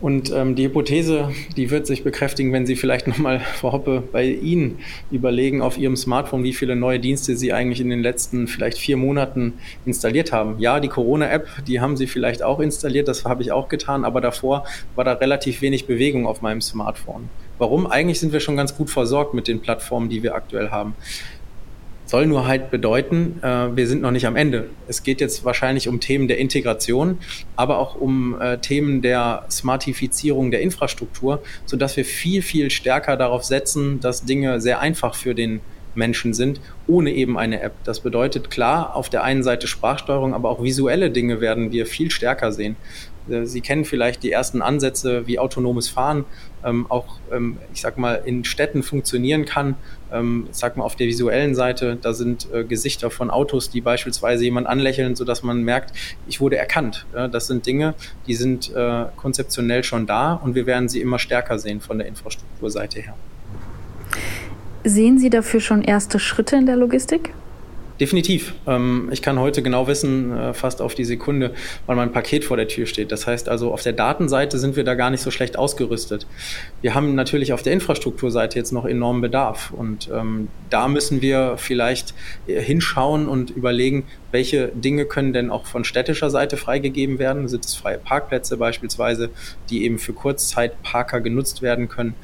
Und 0.00 0.32
ähm, 0.32 0.56
die 0.56 0.64
Hypothese, 0.64 1.30
die 1.56 1.70
wird 1.70 1.86
sich 1.86 2.02
bekräftigen, 2.02 2.52
wenn 2.52 2.66
Sie 2.66 2.74
vielleicht 2.74 3.06
nochmal, 3.06 3.38
Frau 3.38 3.70
Hoppe, 3.70 4.02
bei 4.10 4.24
Ihnen 4.24 4.80
überlegen 5.12 5.62
auf 5.62 5.78
Ihrem 5.78 5.94
Smartphone, 5.94 6.42
wie 6.42 6.52
viele 6.52 6.74
neue 6.74 6.98
Dienste 6.98 7.36
Sie 7.36 7.52
eigentlich 7.52 7.80
in 7.80 7.88
den 7.88 8.02
letzten 8.02 8.48
vielleicht 8.48 8.78
vier 8.78 8.96
Monaten 8.96 9.52
installiert 9.86 10.32
haben. 10.32 10.58
Ja, 10.58 10.80
die 10.80 10.88
Corona-App, 10.88 11.46
die 11.68 11.80
haben 11.80 11.96
Sie 11.96 12.08
vielleicht 12.08 12.42
auch 12.42 12.58
installiert, 12.58 13.06
das 13.06 13.24
habe 13.24 13.42
ich 13.42 13.52
auch 13.52 13.68
getan, 13.68 14.04
aber 14.04 14.20
davor 14.20 14.64
war 14.96 15.04
da 15.04 15.12
relativ 15.12 15.62
wenig 15.62 15.86
Bewegung 15.86 16.26
auf 16.26 16.42
meinem 16.42 16.60
Smartphone. 16.60 17.28
Warum? 17.58 17.86
Eigentlich 17.86 18.18
sind 18.18 18.32
wir 18.32 18.40
schon 18.40 18.56
ganz 18.56 18.76
gut 18.76 18.90
versorgt 18.90 19.34
mit 19.34 19.46
den 19.46 19.60
Plattformen, 19.60 20.08
die 20.08 20.24
wir 20.24 20.34
aktuell 20.34 20.70
haben. 20.70 20.96
Soll 22.06 22.26
nur 22.26 22.46
halt 22.46 22.70
bedeuten, 22.70 23.40
äh, 23.42 23.74
wir 23.74 23.86
sind 23.86 24.02
noch 24.02 24.10
nicht 24.10 24.26
am 24.26 24.36
Ende. 24.36 24.68
Es 24.88 25.02
geht 25.02 25.20
jetzt 25.20 25.44
wahrscheinlich 25.44 25.88
um 25.88 26.00
Themen 26.00 26.28
der 26.28 26.38
Integration, 26.38 27.18
aber 27.56 27.78
auch 27.78 27.94
um 27.94 28.38
äh, 28.40 28.58
Themen 28.58 29.00
der 29.00 29.46
Smartifizierung 29.50 30.50
der 30.50 30.60
Infrastruktur, 30.60 31.42
sodass 31.64 31.96
wir 31.96 32.04
viel, 32.04 32.42
viel 32.42 32.70
stärker 32.70 33.16
darauf 33.16 33.44
setzen, 33.44 34.00
dass 34.00 34.24
Dinge 34.24 34.60
sehr 34.60 34.80
einfach 34.80 35.14
für 35.14 35.34
den 35.34 35.60
Menschen 35.94 36.34
sind, 36.34 36.60
ohne 36.86 37.12
eben 37.12 37.38
eine 37.38 37.60
App. 37.60 37.74
Das 37.84 38.00
bedeutet 38.00 38.50
klar, 38.50 38.94
auf 38.96 39.08
der 39.08 39.22
einen 39.22 39.42
Seite 39.42 39.66
Sprachsteuerung, 39.66 40.34
aber 40.34 40.50
auch 40.50 40.62
visuelle 40.62 41.10
Dinge 41.10 41.40
werden 41.40 41.72
wir 41.72 41.86
viel 41.86 42.10
stärker 42.10 42.52
sehen. 42.52 42.76
Äh, 43.28 43.46
Sie 43.46 43.60
kennen 43.60 43.84
vielleicht 43.84 44.22
die 44.22 44.32
ersten 44.32 44.62
Ansätze, 44.62 45.26
wie 45.26 45.38
autonomes 45.38 45.88
Fahren 45.88 46.24
ähm, 46.64 46.86
auch, 46.88 47.18
ähm, 47.32 47.58
ich 47.72 47.80
sag 47.80 47.98
mal, 47.98 48.22
in 48.24 48.44
Städten 48.44 48.82
funktionieren 48.82 49.44
kann. 49.44 49.76
Ähm, 50.12 50.46
ich 50.50 50.56
sag 50.56 50.76
mal, 50.76 50.84
auf 50.84 50.96
der 50.96 51.06
visuellen 51.06 51.54
Seite, 51.54 51.96
da 52.00 52.12
sind 52.12 52.48
äh, 52.52 52.64
Gesichter 52.64 53.10
von 53.10 53.30
Autos, 53.30 53.70
die 53.70 53.80
beispielsweise 53.80 54.44
jemand 54.44 54.66
anlächeln, 54.66 55.14
sodass 55.14 55.42
man 55.42 55.62
merkt, 55.62 55.92
ich 56.26 56.40
wurde 56.40 56.56
erkannt. 56.56 57.06
Ja, 57.14 57.28
das 57.28 57.46
sind 57.46 57.66
Dinge, 57.66 57.94
die 58.26 58.34
sind 58.34 58.74
äh, 58.74 59.04
konzeptionell 59.16 59.84
schon 59.84 60.06
da 60.06 60.34
und 60.34 60.54
wir 60.54 60.66
werden 60.66 60.88
sie 60.88 61.00
immer 61.00 61.18
stärker 61.18 61.58
sehen 61.58 61.80
von 61.80 61.98
der 61.98 62.08
Infrastrukturseite 62.08 63.00
her. 63.00 63.14
Sehen 64.86 65.18
Sie 65.18 65.30
dafür 65.30 65.60
schon 65.60 65.82
erste 65.82 66.18
Schritte 66.18 66.56
in 66.56 66.66
der 66.66 66.76
Logistik? 66.76 67.32
Definitiv. 68.00 68.54
Ähm, 68.66 69.08
ich 69.12 69.22
kann 69.22 69.38
heute 69.38 69.62
genau 69.62 69.86
wissen, 69.86 70.36
äh, 70.36 70.52
fast 70.52 70.82
auf 70.82 70.96
die 70.96 71.04
Sekunde, 71.04 71.54
wann 71.86 71.96
mein 71.96 72.10
Paket 72.10 72.44
vor 72.44 72.56
der 72.56 72.66
Tür 72.66 72.86
steht. 72.86 73.12
Das 73.12 73.28
heißt 73.28 73.48
also, 73.48 73.72
auf 73.72 73.82
der 73.82 73.92
Datenseite 73.92 74.58
sind 74.58 74.74
wir 74.74 74.82
da 74.82 74.94
gar 74.94 75.10
nicht 75.10 75.20
so 75.20 75.30
schlecht 75.30 75.56
ausgerüstet. 75.56 76.26
Wir 76.82 76.94
haben 76.94 77.14
natürlich 77.14 77.52
auf 77.52 77.62
der 77.62 77.72
Infrastrukturseite 77.72 78.58
jetzt 78.58 78.72
noch 78.72 78.84
enormen 78.84 79.20
Bedarf. 79.20 79.72
Und 79.72 80.10
ähm, 80.12 80.48
da 80.70 80.88
müssen 80.88 81.22
wir 81.22 81.54
vielleicht 81.56 82.14
äh, 82.48 82.60
hinschauen 82.60 83.28
und 83.28 83.50
überlegen, 83.50 84.06
welche 84.32 84.72
Dinge 84.74 85.04
können 85.04 85.32
denn 85.32 85.52
auch 85.52 85.66
von 85.66 85.84
städtischer 85.84 86.30
Seite 86.30 86.56
freigegeben 86.56 87.20
werden? 87.20 87.46
Sind 87.46 87.64
es 87.64 87.76
freie 87.76 87.98
Parkplätze 87.98 88.56
beispielsweise, 88.56 89.30
die 89.70 89.84
eben 89.84 90.00
für 90.00 90.12
Kurzzeitparker 90.12 91.20
genutzt 91.20 91.62
werden 91.62 91.88
können? 91.88 92.14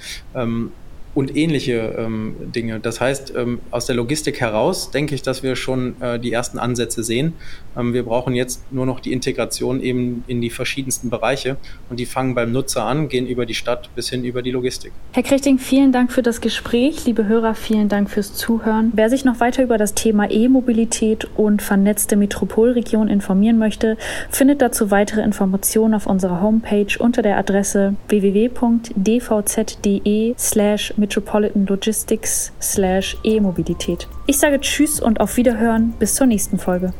Und 1.14 1.36
ähnliche 1.36 1.94
ähm, 1.98 2.36
Dinge. 2.54 2.78
Das 2.78 3.00
heißt, 3.00 3.34
ähm, 3.36 3.58
aus 3.70 3.86
der 3.86 3.96
Logistik 3.96 4.40
heraus 4.40 4.90
denke 4.90 5.14
ich, 5.14 5.22
dass 5.22 5.42
wir 5.42 5.56
schon 5.56 6.00
äh, 6.00 6.20
die 6.20 6.32
ersten 6.32 6.58
Ansätze 6.58 7.02
sehen. 7.02 7.32
Ähm, 7.76 7.92
wir 7.94 8.04
brauchen 8.04 8.34
jetzt 8.34 8.72
nur 8.72 8.86
noch 8.86 9.00
die 9.00 9.12
Integration 9.12 9.80
eben 9.80 10.22
in 10.28 10.40
die 10.40 10.50
verschiedensten 10.50 11.10
Bereiche 11.10 11.56
und 11.88 11.98
die 11.98 12.06
fangen 12.06 12.34
beim 12.34 12.52
Nutzer 12.52 12.84
an, 12.84 13.08
gehen 13.08 13.26
über 13.26 13.44
die 13.46 13.54
Stadt 13.54 13.90
bis 13.94 14.08
hin 14.08 14.24
über 14.24 14.42
die 14.42 14.52
Logistik. 14.52 14.92
Herr 15.12 15.22
Krichting, 15.24 15.58
vielen 15.58 15.90
Dank 15.92 16.12
für 16.12 16.22
das 16.22 16.40
Gespräch. 16.40 17.04
Liebe 17.06 17.26
Hörer, 17.26 17.54
vielen 17.54 17.88
Dank 17.88 18.08
fürs 18.10 18.34
Zuhören. 18.34 18.92
Wer 18.94 19.10
sich 19.10 19.24
noch 19.24 19.40
weiter 19.40 19.64
über 19.64 19.78
das 19.78 19.94
Thema 19.94 20.30
E-Mobilität 20.30 21.28
und 21.36 21.60
vernetzte 21.62 22.16
Metropolregion 22.16 23.08
informieren 23.08 23.58
möchte, 23.58 23.96
findet 24.30 24.62
dazu 24.62 24.90
weitere 24.90 25.22
Informationen 25.22 25.94
auf 25.94 26.06
unserer 26.06 26.40
Homepage 26.40 26.86
unter 26.98 27.22
der 27.22 27.36
Adresse 27.36 27.96
www.dvz.de 28.08 28.94
slash 30.38 30.94
Metropolitan 31.00 31.66
Logistics 31.66 32.52
slash 32.60 33.16
E-Mobilität. 33.24 34.06
Ich 34.26 34.38
sage 34.38 34.60
Tschüss 34.60 35.00
und 35.00 35.20
auf 35.20 35.36
Wiederhören 35.36 35.94
bis 35.98 36.14
zur 36.14 36.26
nächsten 36.26 36.58
Folge. 36.58 36.92